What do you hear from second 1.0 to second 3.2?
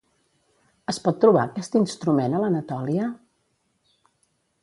pot trobar aquest instrument a l'Anatòlia?